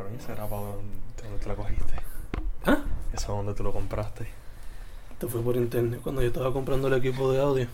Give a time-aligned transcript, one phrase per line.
[0.00, 1.94] Pero ese era para donde, te lo cogiste.
[2.64, 2.78] ¿Ah?
[3.12, 4.26] Eso es donde tú lo compraste.
[5.12, 7.66] Esto fue por internet cuando yo estaba comprando el equipo de audio.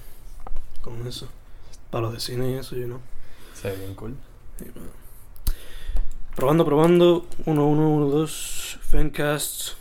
[0.80, 1.28] Con eso.
[1.88, 3.00] Para los de cine y eso, yo no.
[3.54, 4.16] Se ve bien cool.
[6.34, 7.26] Probando, probando.
[7.44, 8.78] 1, 1, 1, 2.
[8.82, 9.74] Fencast.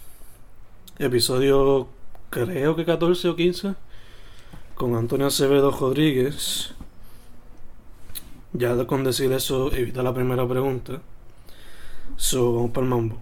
[0.99, 1.87] Episodio,
[2.29, 3.73] creo que 14 o 15.
[4.75, 6.75] Con Antonio Acevedo Rodríguez.
[8.53, 11.01] Ya con decir eso, evita la primera pregunta.
[12.17, 13.17] So, vamos para el mambo.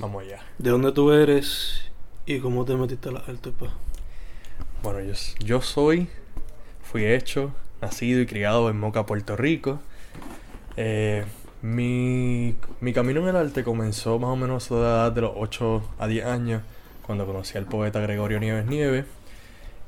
[0.00, 0.40] Vamos allá.
[0.58, 1.90] ¿De dónde tú eres
[2.26, 3.72] y cómo te metiste a la arte, pa?
[4.82, 6.08] Bueno, yo, yo soy,
[6.82, 9.80] fui hecho, nacido y criado en Moca, Puerto Rico.
[10.76, 11.24] Eh,
[11.62, 15.32] mi, mi camino en el arte comenzó más o menos a la edad de los
[15.34, 16.62] 8 a 10 años,
[17.06, 19.04] cuando conocí al poeta Gregorio Nieves Nieves.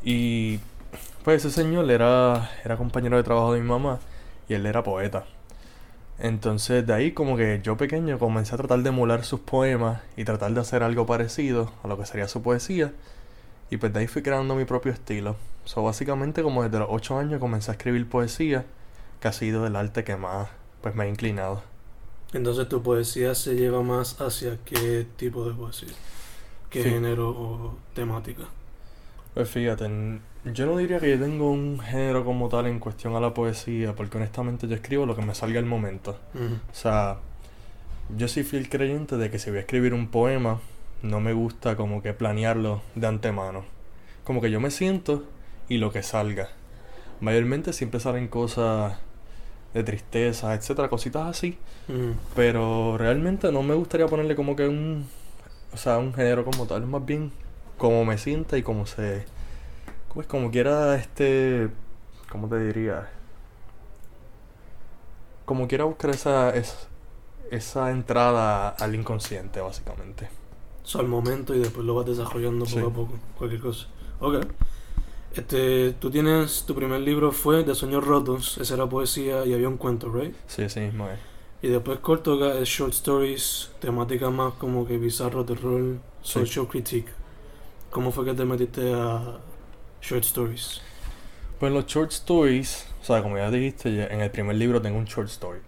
[0.03, 0.61] Y
[1.25, 3.99] pues ese señor era, era compañero de trabajo de mi mamá
[4.49, 5.27] y él era poeta.
[6.19, 10.25] Entonces de ahí como que yo pequeño comencé a tratar de emular sus poemas y
[10.25, 12.93] tratar de hacer algo parecido a lo que sería su poesía.
[13.71, 15.37] Y pues de ahí fui creando mi propio estilo.
[15.65, 18.65] So, básicamente como desde los 8 años comencé a escribir poesía,
[19.21, 20.49] que ha sido el arte que más
[20.83, 21.63] pues me ha inclinado.
[22.33, 25.95] Entonces tu poesía se lleva más hacia qué tipo de poesía,
[26.71, 26.91] qué Sí.
[26.91, 28.45] género o temática.
[29.35, 29.89] Pues fíjate,
[30.45, 33.95] yo no diría que yo tengo un género como tal en cuestión a la poesía,
[33.95, 36.19] porque honestamente yo escribo lo que me salga al momento.
[36.35, 37.19] O sea,
[38.17, 40.61] yo soy fiel creyente de que si voy a escribir un poema,
[41.03, 43.65] no me gusta como que planearlo de antemano.
[44.25, 45.25] Como que yo me siento
[45.69, 46.49] y lo que salga.
[47.21, 48.99] Mayormente siempre salen cosas
[49.75, 51.59] de tristeza, etcétera, cositas así.
[52.35, 55.07] Pero realmente no me gustaría ponerle como que un,
[55.73, 57.31] o sea, un género como tal, más bien
[57.79, 59.25] como me sienta y como se,
[60.13, 61.69] pues como quiera este,
[62.31, 63.09] ¿cómo te diría?
[65.45, 66.89] Como quiera buscar esa, es-
[67.51, 70.29] esa entrada al inconsciente, básicamente.
[70.83, 72.85] So, al momento y después lo vas desarrollando poco Sí.
[72.87, 73.87] a poco, cualquier cosa.
[74.21, 74.45] Ok.
[75.35, 79.69] Este, tú tienes, tu primer libro fue De Sueños Rotos, esa era poesía y había
[79.69, 80.35] un cuento, ¿right?
[80.47, 81.19] Sí, así mismo es.
[81.61, 86.33] Y después Cortoga es short stories, temática más como que bizarro, terror, Sí.
[86.41, 87.11] social critique.
[87.91, 89.39] ¿Cómo fue que te metiste a
[90.03, 90.81] short stories?
[91.59, 95.07] Pues los short stories, o sea, como ya dijiste, en el primer libro tengo un
[95.07, 95.61] short story.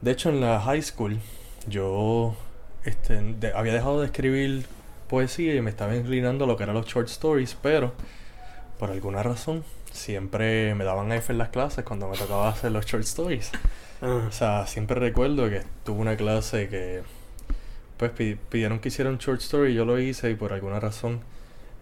[0.00, 1.18] De hecho, en la high school,
[1.66, 2.36] yo
[2.84, 4.66] este, de- había dejado de escribir
[5.08, 7.92] poesía y me estaba inclinando a lo que eran los short stories, pero
[8.78, 12.84] por alguna razón siempre me daban F en las clases cuando me tocaba hacer los
[12.86, 13.50] short stories.
[14.02, 17.02] Ah, O sea, siempre recuerdo que tuve una clase que
[17.96, 21.20] pues pi- pidieron que hiciera un short story, yo lo hice y por alguna razón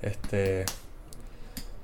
[0.02, 0.64] este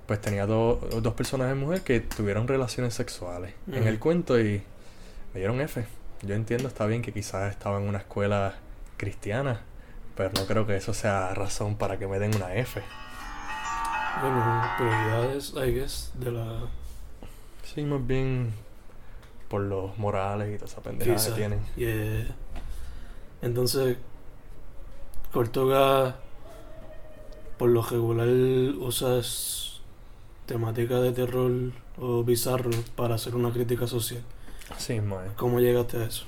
[0.07, 4.63] pues tenía do- dos personajes mujeres que tuvieron relaciones sexuales en el cuento y
[5.33, 5.87] me dieron F.
[6.23, 8.55] Yo entiendo, está bien que quizás estaba en una escuela
[8.97, 9.61] cristiana,
[10.17, 12.83] pero no creo que eso sea razón para que me den una F.
[14.21, 16.67] bueno, prioridades, I guess, de la...
[17.65, 18.53] Sí, más bien
[19.49, 21.61] por los morales y toda esa pendejada que tienen.
[21.77, 22.35] Yeah.
[23.41, 23.97] Entonces,
[25.33, 26.17] Cortoga,
[27.63, 28.27] por lo regular,
[28.81, 29.81] usas
[30.47, 31.53] temática de terror
[31.97, 34.23] o bizarro para hacer una crítica social.
[34.79, 35.33] Sí, es.
[35.37, 36.25] ¿Cómo llegaste a eso?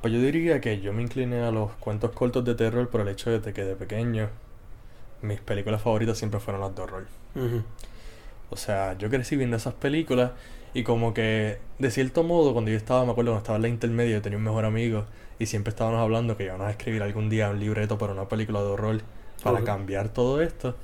[0.00, 3.08] Pues yo diría que yo me incliné a los cuentos cortos de terror por el
[3.10, 4.28] hecho de que de pequeño
[5.22, 7.06] mis películas favoritas siempre fueron las de horror.
[7.36, 7.62] Ujú.
[8.50, 10.32] O sea, yo crecí viendo esas películas
[10.74, 13.68] y como que de cierto modo cuando yo estaba, me acuerdo cuando estaba en la
[13.68, 15.04] intermedia, yo tenía un mejor amigo
[15.38, 18.58] y siempre estábamos hablando que íbamos a escribir algún día un libreto para una película
[18.62, 19.00] de horror
[19.42, 20.76] para cambiar todo esto.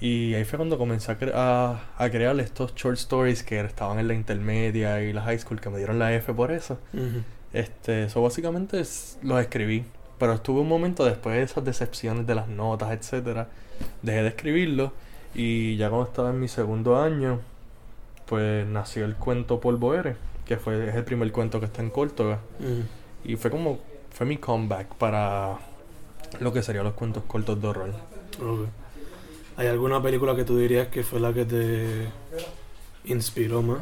[0.00, 3.98] Y ahí fue cuando comencé a, cre- a, a crear estos short stories que estaban
[3.98, 6.78] en la intermedia y la high school que me dieron la F por eso.
[6.94, 7.22] Ujú.
[7.52, 9.84] Este, eso básicamente es- los escribí.
[10.18, 13.48] Pero estuve un momento después de esas decepciones de las notas, etcétera,
[14.02, 14.92] dejé de escribirlo.
[15.34, 17.40] Y ya cuando estaba en mi segundo año,
[18.26, 20.16] pues nació el cuento Polvo Eres,
[20.46, 22.40] que fue, es el primer cuento que está en Córdoba.
[22.58, 22.82] Ujú.
[23.24, 23.78] Y fue como,
[24.10, 25.58] fue mi comeback para
[26.40, 27.90] lo que serían los cuentos cortos de horror.
[28.40, 28.68] Ok.
[29.56, 32.08] ¿Hay alguna película que tú dirías que fue la que te
[33.04, 33.78] inspiró más?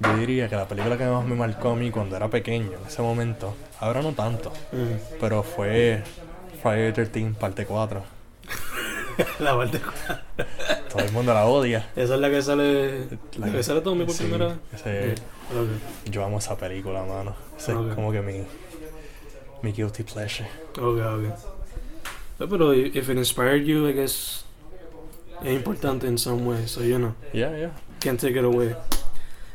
[0.00, 2.86] Yo diría que la película que más me marcó a mí cuando era pequeño, en
[2.86, 4.52] ese momento, ahora no tanto,
[5.20, 6.02] pero fue
[6.62, 8.02] Friday the 13 parte 4.
[9.40, 9.80] la parte
[10.90, 11.90] Todo el mundo la odia.
[11.94, 13.04] Esa es la que sale.
[13.38, 14.56] La La que sale Tommy por sí, primera vez.
[14.74, 15.12] ese-
[15.52, 17.34] Ok, yo amo esa película, mano.
[17.56, 18.42] Ese es como que mi,
[19.62, 20.48] mi guilty pleasure.
[20.78, 21.24] ok, ok.
[22.40, 24.44] Eh, Pero if it inspired you, I guess
[25.44, 27.70] es importante in some way, so you know, Yeah, yeah.
[28.00, 28.74] can't take it away.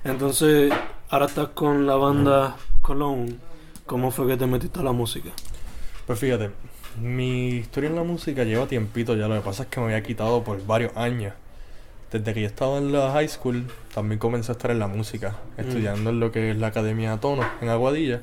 [0.03, 0.71] Entonces,
[1.09, 3.37] ahora estás con la banda Cologne.
[3.85, 5.29] ¿Cómo fue que te metiste a la música?
[6.05, 6.51] Pues fíjate,
[7.01, 10.03] mi historia en la música lleva tiempito ya, lo que pasa es que me había
[10.03, 11.33] quitado por varios años.
[12.11, 15.35] Desde que yo estaba en la high school, también comencé a estar en la música,
[15.57, 15.61] Mm.
[15.61, 18.21] estudiando en lo que es la Academia Tono, en Aguadilla.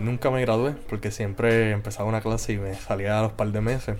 [0.00, 3.60] Nunca me gradué, porque siempre empezaba una clase y me salía a los par de
[3.60, 3.96] meses.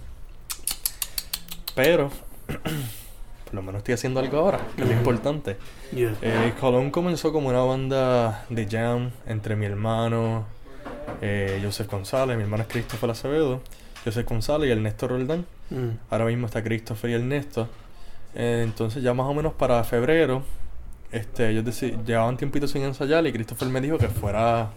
[1.74, 2.10] Pero,
[3.44, 5.56] por lo menos estoy haciendo algo ahora, que es lo importante.
[5.92, 6.14] Yeah.
[6.22, 10.46] Eh, Colón comenzó como una banda de jam entre mi hermano,
[11.20, 13.60] eh, Joseph González, mi hermano es Christopher Acevedo,
[14.04, 15.44] Joseph González y Ernesto Roldán.
[15.70, 15.90] Mm.
[16.10, 17.68] Ahora mismo está Christopher y Ernesto.
[18.34, 20.42] Eh, entonces ya más o menos para febrero,
[21.12, 24.70] este, ellos llevaban tiempito sin ensayar y Christopher me dijo que fuera,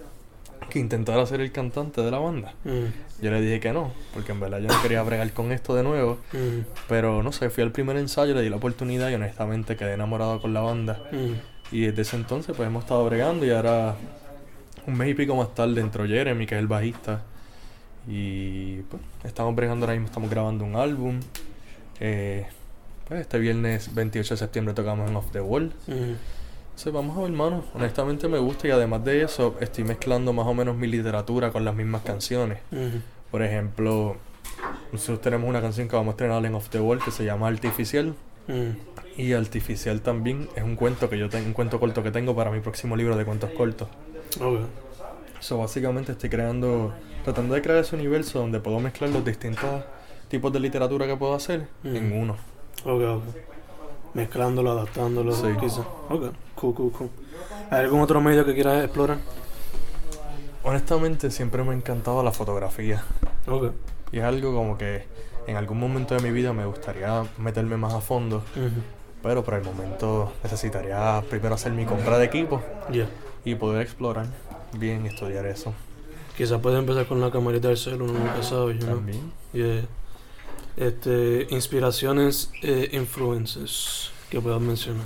[0.70, 2.54] que intentara ser el cantante de la banda.
[2.64, 3.22] Mm.
[3.22, 5.84] Yo le dije que no, porque en verdad yo no quería bregar con esto de
[5.84, 6.20] nuevo.
[6.34, 6.66] Mm.
[6.88, 10.42] Pero no sé, fui al primer ensayo, le di la oportunidad y honestamente quedé enamorado
[10.42, 11.02] con la banda.
[11.12, 11.76] Mm.
[11.76, 13.96] Y desde ese entonces pues hemos estado bregando y ahora
[14.86, 17.22] un mes y pico más tarde entró Jeremy, que es el bajista.
[18.08, 21.20] Y pues estamos bregando ahora mismo, estamos grabando un álbum.
[22.00, 22.46] Eh,
[23.08, 25.72] pues este viernes 28 de septiembre tocamos en Off the Wall.
[26.76, 27.64] Entonces vamos a ver, hermano.
[27.76, 31.64] Honestamente me gusta y además de eso estoy mezclando más o menos mi literatura con
[31.64, 32.60] las mismas canciones.
[33.32, 34.16] Por ejemplo,
[34.92, 37.48] nosotros tenemos una canción que vamos a estrenar en Off the Wall que se llama
[37.48, 38.16] Artificial.
[38.48, 39.20] Mm.
[39.22, 42.50] Y Artificial también es un cuento que yo tengo, un cuento corto que tengo para
[42.50, 43.88] mi próximo libro de cuentos cortos.
[44.42, 44.62] Ok.
[45.40, 46.92] So, básicamente estoy creando,
[47.24, 49.84] tratando de crear ese universo donde puedo mezclar los distintos
[50.28, 51.96] tipos de literatura que puedo hacer Mm.
[51.96, 52.34] en uno.
[52.84, 53.24] Ok, ok.
[54.16, 55.48] Mezclándolo, adaptándolo, Sí.
[55.60, 55.86] quizás.
[56.10, 56.32] Ok,
[56.64, 57.10] cool, cool, cool.
[57.70, 59.18] ¿Hay algún otro medio que quieras explorar?
[60.64, 63.04] Honestamente siempre me ha encantado la fotografía.
[63.48, 63.72] Ok.
[64.12, 65.06] Y es algo como que
[65.48, 68.44] en algún momento de mi vida me gustaría meterme más a fondo.
[69.22, 72.62] Pero por el momento necesitaría primero hacer mi compra de equipo
[73.44, 74.28] y poder explorar
[74.74, 75.74] bien y estudiar eso.
[76.38, 78.96] Quizás puedes empezar con la camarita del celu, uno nunca sabe, know?
[78.96, 79.32] También.
[79.52, 79.86] Yeah.
[80.76, 85.06] Este, inspiraciones e influencers que puedas mencionar.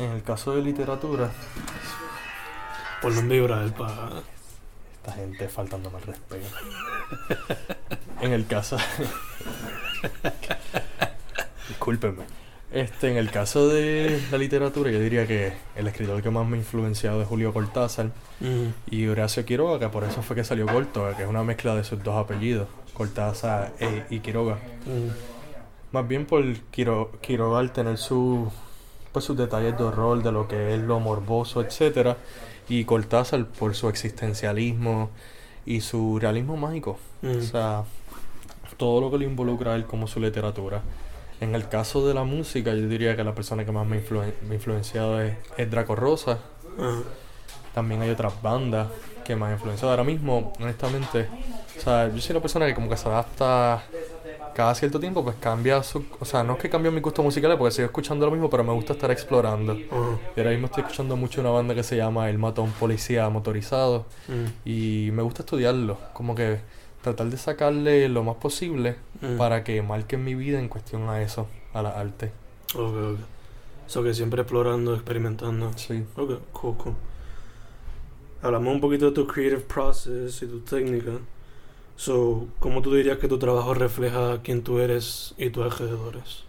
[0.00, 1.30] En el caso de literatura,
[3.02, 4.10] Ponlo en vibrar para...
[4.96, 6.46] esta gente faltándome al respeto.
[8.20, 8.76] en el caso.
[11.68, 12.24] Discúlpenme.
[12.72, 16.56] Este, en el caso de la literatura, yo diría que el escritor que más me
[16.56, 18.10] ha influenciado es Julio Cortázar
[18.42, 21.74] Mm, y Horacio Quiroga, que por eso fue que salió Corto, que es una mezcla
[21.74, 24.54] de sus dos apellidos, Cortázar e- y Quiroga.
[24.86, 28.50] mm, Más bien por Quiro, Quiroga al tener su,
[29.12, 32.16] pues, sus detalles de horror, de lo que es lo morboso, etcétera,
[32.68, 35.10] y Cortázar por su existencialismo
[35.66, 36.98] y su realismo mágico.
[37.22, 37.84] mm, O sea,
[38.76, 40.82] todo lo que le involucra a él como su literatura.
[41.40, 44.00] En el caso de la música, yo diría que la persona que más me, ha
[44.00, 46.38] influen- me ha influenciado es, es Draco Rosa.
[46.78, 47.00] ajá,
[47.74, 48.88] También hay otras bandas
[49.24, 49.90] que me han influenciado.
[49.90, 51.28] Ahora mismo, honestamente,
[51.78, 53.82] o sea, yo soy una persona que como que se adapta
[54.60, 56.04] cada cierto tiempo, pues cambia su...
[56.18, 58.62] O sea, no es que cambie mi gusto musical, porque sigo escuchando lo mismo, pero
[58.62, 59.72] me gusta estar explorando.
[59.72, 63.26] ajá, Y ahora mismo estoy escuchando mucho una banda que se llama El Matón Policía
[63.30, 64.04] Motorizado.
[64.28, 66.58] mm, Y me gusta estudiarlo, como que
[67.00, 69.38] tratar de sacarle lo más posible mm.
[69.38, 72.30] para que marquen mi vida en cuestión a eso, a la arte.
[72.74, 73.18] Ok, ok.
[73.86, 75.72] So que siempre explorando, experimentando.
[75.76, 76.04] Sí.
[76.16, 76.94] Ok, cool, cool.
[78.42, 81.12] Hablamos un poquito de tu creative process y tu técnica.
[82.00, 86.44] So, ¿cómo tú dirías que tu trabajo refleja quién tú eres y tus alrededores?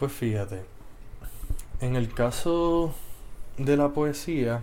[0.00, 0.62] Pues fíjate,
[1.80, 2.92] en el caso
[3.56, 4.62] de la poesía,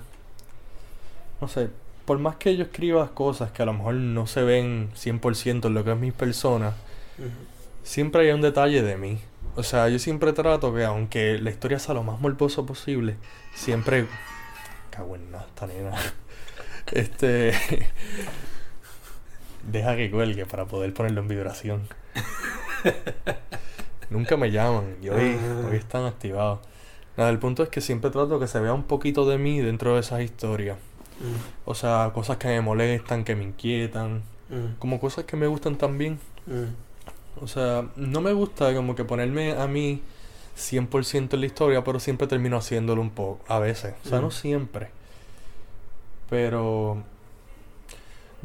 [1.39, 1.69] no sé,
[2.03, 5.73] por más que yo escriba cosas que a lo mejor no se ven 100% en
[5.73, 6.73] lo que es mi persona,
[7.83, 9.21] siempre hay un detalle de mí.
[9.55, 13.15] O sea, yo siempre trato que aunque la historia sea lo más morboso posible,
[13.53, 14.07] siempre...
[14.89, 15.95] Cago en nada, esta nena.
[16.91, 17.53] Este...
[19.65, 21.87] Deja que cuelgue para poder ponerlo en vibración.
[24.09, 25.67] Nunca me llaman y hoy, Ajá.
[25.69, 26.59] hoy están activados.
[27.17, 29.95] Nada, el punto es que siempre trato que se vea un poquito de mí dentro
[29.95, 30.77] de esas historias.
[31.19, 35.47] Mm, O sea, cosas que me molestan, que me inquietan, mm, como cosas que me
[35.47, 36.19] gustan también.
[36.45, 40.01] mm, O sea, no me gusta como que ponerme a mí
[40.55, 43.95] 100% en la historia, pero siempre termino haciéndolo un poco, a veces.
[44.05, 44.31] O sea, no Mm.
[44.31, 44.89] siempre.
[46.29, 47.03] Pero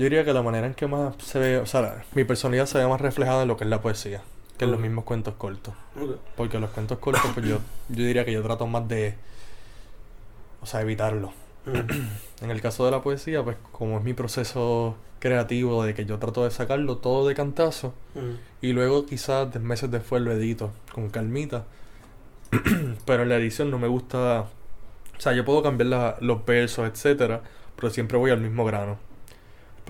[0.01, 2.79] yo diría que la manera en que más se ve, o sea, mi personalidad se
[2.79, 4.23] ve más reflejada en lo que es la poesía,
[4.57, 5.75] que en los mismos cuentos cortos.
[6.37, 7.59] Porque los cuentos cortos, pues yo,
[7.91, 9.15] yo diría que yo trato más de,
[10.63, 11.33] o sea, evitarlo.
[11.67, 16.07] Mm, En el caso de la poesía, pues como es mi proceso creativo de que
[16.07, 20.71] yo trato de sacarlo todo de cantazo, mm, y luego quizás meses después lo edito
[20.95, 21.65] con calmita.
[23.05, 24.47] Pero en la edición no me gusta...
[25.19, 27.43] O sea, yo puedo cambiar la- los versos, etcétera.
[27.77, 28.97] pero siempre voy al mismo grano.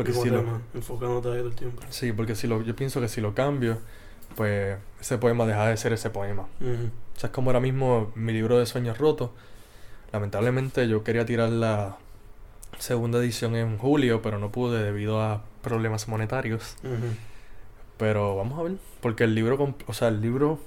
[0.04, 1.82] Porque si lo, enfocándote ahí todo el tiempo.
[1.90, 3.78] sí, porque si lo, yo pienso que si lo cambio,
[4.36, 6.46] pues ese poema deja de ser ese poema.
[6.60, 6.90] Ujú.
[7.16, 9.30] O sea, es como ahora mismo mi libro de sueños rotos.
[10.12, 11.98] Lamentablemente yo quería tirar la
[12.78, 16.76] segunda edición en julio, pero no pude debido a problemas monetarios.
[17.98, 20.58] Pero vamos a ver, porque el libro, o sea, el libro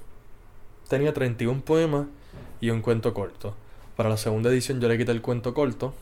[0.88, 2.06] tenía 31 poemas
[2.60, 3.54] y un cuento corto.
[3.96, 5.94] Para la segunda edición yo le quité el cuento corto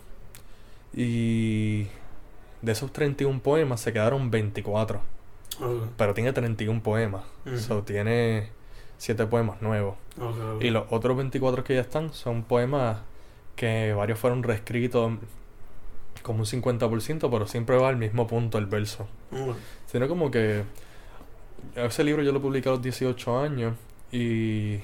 [0.94, 1.86] y
[2.62, 5.00] de esos 31 poemas se quedaron 24,
[5.60, 7.24] Ok, pero tiene 31 poemas.
[7.46, 7.58] Ujú.
[7.58, 8.48] So tiene
[8.98, 9.96] 7 poemas nuevos.
[10.60, 12.98] Y los otros 24 que ya están son poemas
[13.56, 15.12] que varios fueron reescritos
[16.22, 19.06] como un 50%, pero siempre va al mismo punto el verso.
[19.86, 20.62] Sino como que
[21.74, 23.74] ese libro yo lo publiqué a los 18 años
[24.10, 24.76] y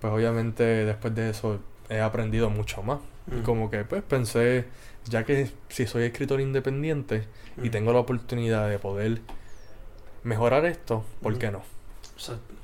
[0.00, 3.00] pues obviamente después de eso he aprendido mucho más.
[3.30, 3.42] Y Ujú.
[3.42, 4.66] como que pues pensé,
[5.08, 7.26] ya que si soy escritor independiente
[7.62, 9.20] y tengo la oportunidad de poder
[10.22, 11.62] mejorar esto, ¿por qué no?
[12.14, 12.54] Exacto.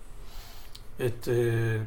[0.99, 1.81] Este.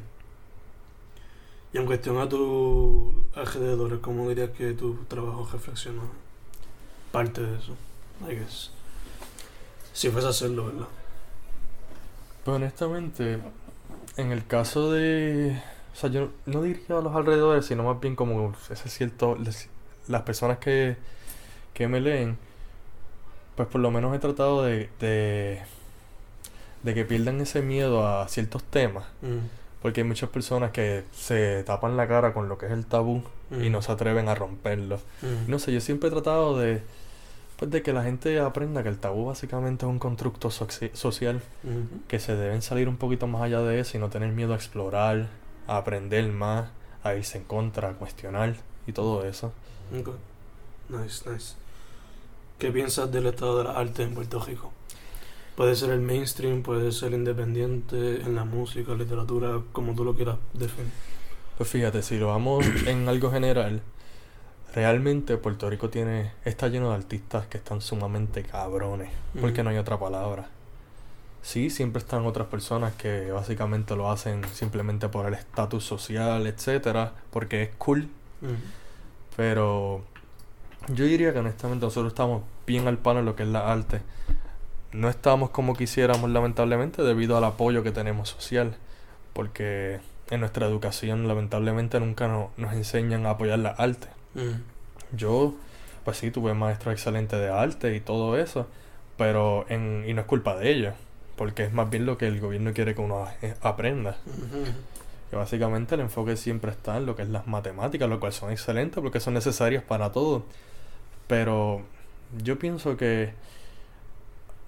[1.73, 6.01] Y en cuestión a tus alrededores, ¿cómo dirías que tu trabajo reflexiona
[7.11, 7.75] parte de eso?
[8.29, 8.71] I guess.
[9.93, 10.87] Si fuese a hacerlo, ¿verdad?
[12.43, 13.39] Pues honestamente,
[14.15, 15.61] en el caso de...
[15.93, 19.37] O sea, yo no diría a los alrededores, sino más bien como ese cierto...
[20.07, 20.95] Las personas que,
[21.73, 22.37] que me leen,
[23.55, 25.61] pues por lo menos he tratado de, de,
[26.83, 29.05] de que pierdan ese miedo a ciertos temas.
[29.21, 29.39] Mm,
[29.81, 33.23] Porque hay muchas personas que se tapan la cara con lo que es el tabú
[33.51, 34.97] y mm, no se atreven a romperlo.
[35.21, 36.81] mm, No sé, yo siempre he tratado de...
[37.57, 41.41] Pues de que la gente aprenda que el tabú básicamente es un constructo soci- social
[42.07, 44.55] que se deben salir un poquito más allá de eso y no tener miedo a
[44.57, 45.25] explorar,
[45.65, 46.69] a aprender más,
[47.03, 48.53] a irse en contra, a cuestionar
[48.88, 49.51] y todo eso.
[50.00, 50.10] ok.
[50.89, 51.53] Nice, nice.
[52.58, 54.72] ¿Qué piensas del estado de la arte en Puerto Rico?
[55.56, 60.38] Puede ser el mainstream, puede ser independiente en la música, literatura, como tú lo quieras
[60.53, 60.91] definir.
[61.58, 63.82] Pues fíjate, si lo vamos en algo general,
[64.74, 69.10] realmente Puerto Rico tiene está lleno de artistas que están sumamente cabrones,
[69.41, 70.48] porque no hay otra palabra.
[71.41, 77.13] Sí, siempre están otras personas que básicamente lo hacen simplemente por el estatus social, etcétera,
[77.32, 78.10] porque es cool
[79.36, 80.01] Pero
[80.89, 84.01] yo diría que honestamente nosotros estamos bien al palo en lo que es la arte.
[84.94, 88.75] No estamos como quisiéramos lamentablemente debido al apoyo que tenemos social.
[89.34, 94.08] Porque en nuestra educación lamentablemente nunca no- nos enseñan a apoyar la arte.
[94.36, 95.53] mm, Yo,
[96.03, 98.67] pues sí, tuve maestros excelentes de arte y todo eso.
[99.17, 100.94] Pero en, y no es culpa de ellos.
[101.36, 104.17] Porque es más bien lo que el gobierno quiere que uno eh, aprenda.
[105.29, 108.51] Que básicamente el enfoque siempre está en lo que es las matemáticas, lo cual son
[108.51, 110.46] excelentes porque son necesarias para todo.
[111.27, 111.81] Pero
[112.43, 113.34] yo pienso que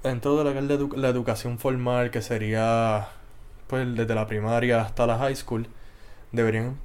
[0.04, 3.08] dentro de lo que es la, edu- la educación formal, que sería
[3.68, 5.68] pues desde la primaria hasta la high school,
[6.32, 6.78] deberían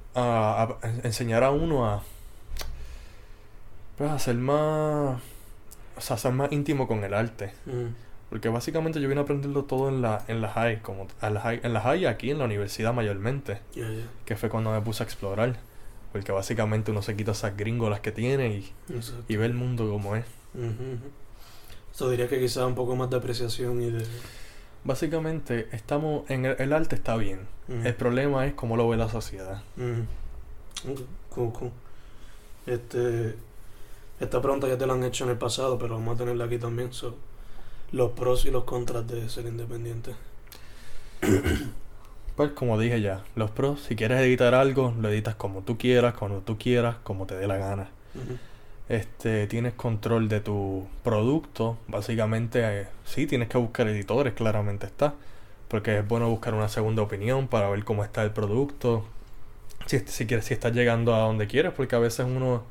[1.03, 2.01] enseñar a uno a
[3.97, 5.19] pues a ser más
[6.25, 7.53] o más íntimo con el arte.
[7.65, 8.04] mm.
[8.35, 11.39] Porque básicamente yo vine a aprenderlo todo en la, en la high, como a la
[11.39, 13.61] high, en la high aquí en la universidad mayormente
[14.25, 15.55] que fue cuando me puse a explorar.
[16.11, 18.73] Porque básicamente uno se quita esas gringolas que tiene y,
[19.29, 20.25] y ve el mundo como es.
[20.53, 20.97] Ujú.
[21.93, 24.05] So, diría que quizás un poco más de apreciación y de...
[24.83, 27.47] Básicamente, estamos en el, el arte está bien.
[27.69, 29.63] El problema es cómo lo ve la sociedad.
[31.29, 31.71] Cool, cool.
[32.65, 33.35] Este,
[34.19, 36.57] esta pregunta ya te la han hecho en el pasado, pero vamos a tenerla aquí
[36.57, 36.91] también.
[36.91, 37.15] So,
[37.95, 40.13] los pros y los contras de ser independiente.
[42.35, 46.15] Pues como dije ya, los pros, si quieres editar algo, lo editas como tú quieras,
[46.15, 47.87] cuando tú quieras, como te dé la gana.
[48.89, 51.77] Este, tienes control de tu producto.
[51.87, 55.13] Básicamente, eh, sí, tienes que buscar editores, claramente está.
[55.69, 59.05] Porque es bueno buscar una segunda opinión para ver cómo está el producto.
[59.85, 62.63] Si, si, quieres, si estás llegando a donde quieres, porque a veces uno,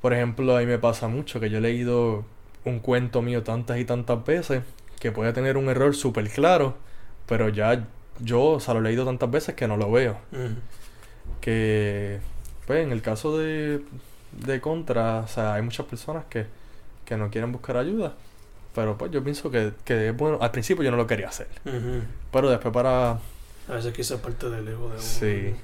[0.00, 2.24] por ejemplo, a mí me pasa mucho que yo he leído
[2.64, 4.62] un cuento mío tantas y tantas veces
[4.98, 6.74] que puede tener un error súper claro,
[7.26, 7.86] pero ya
[8.18, 10.18] yo, o sea, lo he leído tantas veces que no lo veo
[11.40, 12.20] que
[12.66, 13.82] pues en el caso de,
[14.32, 16.46] de contra, o sea, hay muchas personas que,
[17.04, 18.14] que no quieren buscar ayuda.
[18.74, 20.38] Pero pues yo pienso que, que es bueno.
[20.40, 21.48] Al principio yo no lo quería hacer.
[22.30, 23.18] Pero después para.
[23.68, 25.00] A veces quizás parte del ego de uno.
[25.00, 25.54] Sí.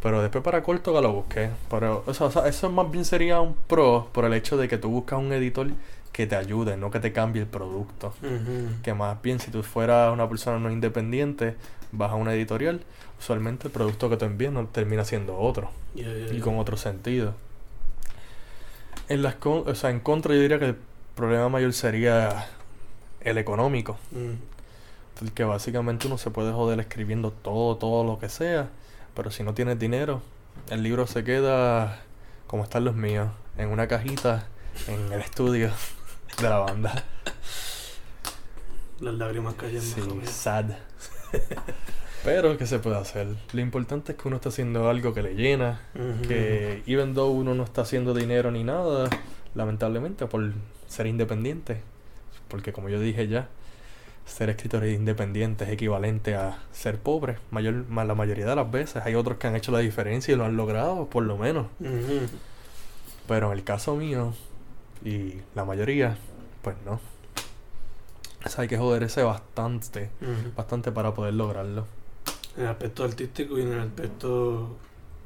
[0.00, 1.50] Pero después para corto que lo busqué.
[1.68, 4.68] Pero, o sea, o sea, eso más bien sería un pro por el hecho de
[4.68, 5.66] que tú buscas un editor
[6.12, 8.12] que te ayude, no que te cambie el producto.
[8.82, 11.56] Que más bien si tú fueras una persona no independiente,
[11.90, 12.82] vas a una editorial,
[13.18, 15.70] usualmente el producto que te envían no termina siendo otro.
[16.36, 17.34] Y con otro sentido.
[19.08, 20.76] En las con- o sea, en contra yo diría que el
[21.14, 22.46] problema mayor sería
[23.20, 23.98] el económico.
[25.18, 28.68] Porque básicamente uno se puede joder escribiendo todo, todo lo que sea,
[29.14, 30.22] pero si no tienes dinero,
[30.70, 32.00] el libro se queda
[32.46, 34.46] como están los míos, en una cajita
[34.88, 35.70] en el estudio
[36.40, 37.04] de la banda.
[39.00, 39.82] Las lágrimas cayendo.
[39.82, 40.66] Sí, sad.
[42.24, 43.26] Pero, ¿qué se puede hacer?
[43.52, 45.80] Lo importante es que uno está haciendo algo que le llena,
[46.28, 49.10] que even though uno no está haciendo dinero ni nada,
[49.56, 50.52] lamentablemente por
[50.86, 51.80] ser independiente,
[52.46, 53.48] porque como yo dije ya,
[54.24, 59.02] ser escritor independiente es equivalente a ser pobre, mayor, ma- la mayoría de las veces.
[59.04, 61.66] Hay otros que han hecho la diferencia y lo han logrado, por lo menos.
[63.26, 64.32] Pero en el caso mío,
[65.04, 66.16] y la mayoría,
[66.62, 67.00] pues no.
[68.44, 70.10] O sea, hay que joderse bastante,
[70.56, 71.86] bastante para poder lograrlo.
[72.56, 74.76] En el aspecto artístico y en el aspecto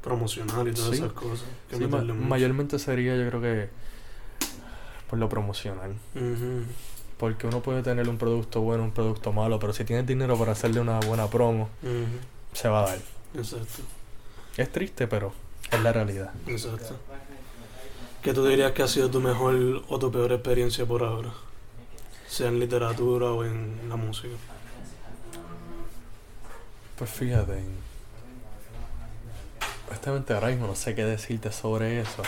[0.03, 0.97] promocional y todas Sí.
[0.97, 1.45] esas cosas.
[1.71, 2.13] Sí, ma- mucho.
[2.13, 3.69] mayormente sería yo creo que
[5.09, 5.95] por lo promocional.
[7.17, 10.51] Porque uno puede tener un producto bueno, un producto malo, pero si tienes dinero para
[10.51, 11.69] hacerle una buena promo,
[12.53, 12.99] se va a dar.
[13.35, 13.81] Exacto.
[14.57, 15.33] Es triste, pero
[15.71, 16.31] es la realidad.
[16.45, 16.95] Exacto.
[18.27, 19.55] ¿Qué tú dirías que ha sido tu mejor
[19.87, 21.29] o tu peor experiencia por ahora?
[22.27, 24.35] Sea en literatura o en la música.
[26.97, 27.63] Pues fíjate,
[29.87, 32.21] honestamente ahora mismo no sé qué decirte sobre eso.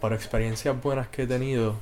[0.00, 1.74] Por experiencias buenas que he tenido,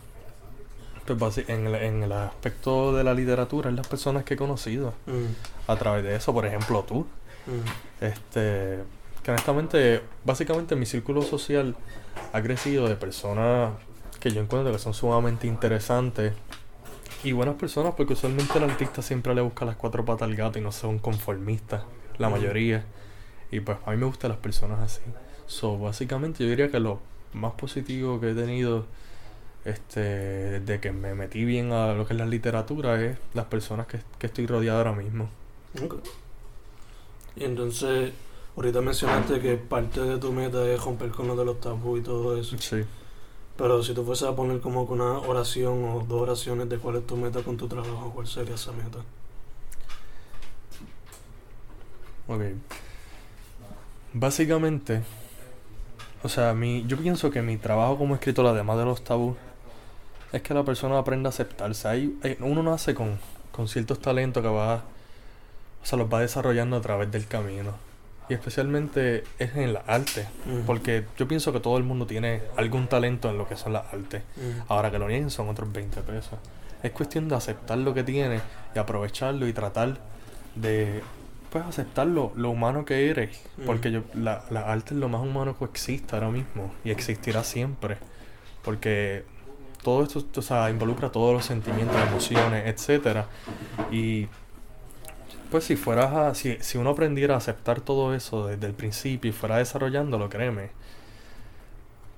[1.18, 4.94] pues en el, en el aspecto de la literatura, es las personas que he conocido.
[5.04, 7.00] Mm, A través de eso, por ejemplo, tú.
[7.46, 8.78] mm, Este,
[9.22, 11.76] que honestamente, básicamente mi círculo social
[12.32, 13.72] ha crecido de personas
[14.20, 16.32] que yo encuentro que son sumamente interesantes
[17.24, 20.58] y buenas personas porque usualmente el artista siempre le busca las cuatro patas al gato
[20.58, 21.84] y no son conformistas,
[22.18, 22.84] la mayoría.
[23.50, 25.02] Y pues a mí me gustan las personas así.
[25.46, 27.00] So, básicamente yo diría que lo
[27.32, 28.86] más positivo que he tenido
[29.64, 30.00] este
[30.60, 34.00] desde que me metí bien a lo que es la literatura es las personas que,
[34.18, 35.28] que estoy rodeado ahora mismo.
[35.80, 35.96] ok.
[37.36, 38.12] Y entonces,
[38.56, 42.02] ahorita mencionaste que parte de tu meta es romper con lo de los tabú y
[42.02, 42.56] todo eso.
[42.58, 42.82] Sí.
[43.56, 46.96] Pero si tú fueses a poner como que una oración o dos oraciones de cuál
[46.96, 48.98] es tu meta con tu trabajo, ¿cuál sería esa meta?
[52.28, 52.42] Ok.
[54.14, 55.02] Básicamente,
[56.22, 59.36] o sea, mi, yo pienso que mi trabajo como escritor, además de los tabús,
[60.32, 61.88] es que la persona aprenda a aceptarse.
[61.88, 63.18] Hay, hay- uno nace con,
[63.52, 64.76] con ciertos talentos que va,
[65.82, 67.72] o sea, los va desarrollando a través del camino.
[68.32, 70.26] Y especialmente es en la arte.
[70.46, 73.74] Mm, Porque yo pienso que todo el mundo tiene algún talento en lo que son
[73.74, 74.22] las artes.
[74.68, 76.38] Ahora que lo nieguen son otros 20 pesos.
[76.82, 78.40] Es cuestión de aceptar lo que tiene
[78.74, 79.98] y aprovecharlo y tratar
[80.54, 81.02] de
[81.50, 83.38] pues aceptar lo, humano que eres.
[83.66, 87.44] Porque yo, la, la arte es lo más humano que existe ahora mismo y existirá
[87.44, 87.98] siempre.
[88.62, 89.26] Porque
[89.82, 93.26] todo esto o sea, involucra todos los sentimientos, emociones, etcétera
[93.90, 94.28] Y
[95.52, 99.28] pues si fueras a, si, si uno aprendiera a aceptar todo eso desde el principio
[99.30, 100.70] y fuera desarrollándolo, créeme,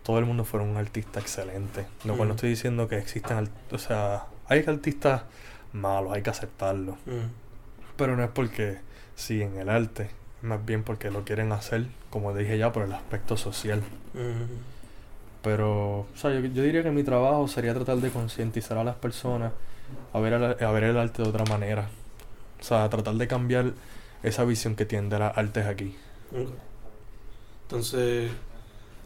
[0.02, 1.86] todo el mundo fuera un artista excelente.
[2.04, 5.22] Lo cual no estoy diciendo que existan, o sea, hay artistas
[5.72, 6.92] malos, hay que aceptarlo.
[7.06, 7.28] mm,
[7.96, 8.78] Pero no es porque
[9.14, 10.10] sí en el arte,
[10.42, 13.80] más bien porque lo quieren hacer, como dije ya, por el aspecto social.
[14.14, 14.72] mm.
[15.42, 18.94] Pero, o sea, yo, yo diría que mi trabajo sería tratar de concientizar a las
[18.96, 19.52] personas
[20.14, 21.88] a ver, el- a ver el arte de otra manera.
[22.64, 23.74] O sea, tratar de cambiar
[24.22, 25.94] esa visión que tienen de las artes aquí.
[27.64, 28.30] Entonces,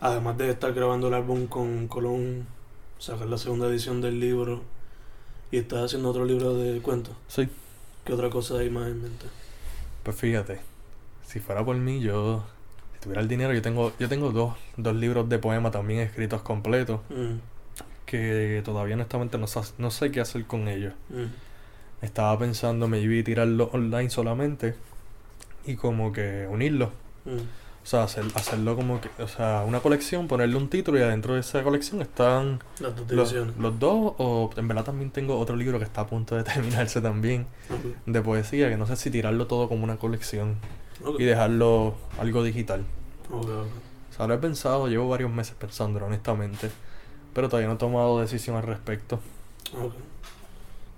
[0.00, 2.46] además de estar grabando el álbum con Colón,
[3.00, 4.62] sacar la segunda edición del libro
[5.50, 7.48] y estás haciendo otro libro de cuentos, Sí,
[8.04, 9.26] ¿qué otra cosa hay más en mente?
[10.04, 10.60] pues fíjate,
[11.26, 12.44] si fuera por mí, yo,
[12.94, 16.42] si tuviera el dinero, yo tengo, yo tengo dos, dos libros de poemas también escritos
[16.42, 17.38] completos, Mm,
[18.06, 19.46] que todavía honestamente no,
[19.78, 20.94] no sé qué hacer con ellos.
[21.08, 21.47] mm,
[22.02, 24.74] Estaba pensando maybe tirarlo online solamente
[25.66, 26.92] y como que unirlo.
[27.24, 27.38] mm,
[27.84, 31.34] O sea, hacer, hacerlo como que, o sea, una colección, ponerle un título y adentro
[31.34, 33.56] de esa colección están Las dos los, divisiones.
[33.56, 34.14] los dos.
[34.18, 37.96] O en verdad también tengo otro libro que está a punto de terminarse también, Ok,
[38.06, 40.56] de poesía, que no sé si tirarlo todo como una colección
[41.18, 42.84] y dejarlo algo digital.
[43.30, 43.66] ok, ok.
[44.10, 46.70] O sea, lo he pensado, llevo varios meses pensándolo honestamente,
[47.34, 49.20] pero todavía no he tomado decisión al respecto.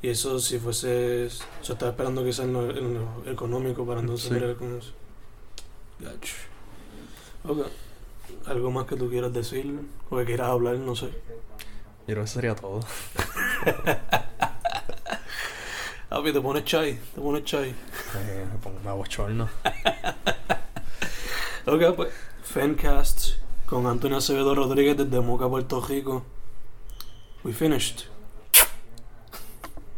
[0.02, 1.28] Y eso si fuese...
[1.62, 4.34] Yo estaba esperando que sea en lo, en lo económico para entonces Sí.
[4.34, 4.92] bregar con eso.
[5.98, 6.34] Gacho.
[7.46, 7.66] Ok.
[8.46, 9.78] ¿Algo más que tú quieras decir?
[10.08, 11.06] O que quieras hablar, no sé.
[11.06, 11.12] Yo
[12.06, 12.80] creo que eso sería todo.
[16.08, 17.68] Papi, te pones chai, te pones chai.
[17.70, 19.48] Eh, me pongo me abochorno.
[21.66, 22.08] Ok, pues.
[22.42, 23.34] Fancast
[23.66, 26.24] con Antonio Acevedo Rodríguez desde Moca, Puerto Rico.
[27.44, 28.06] We finished.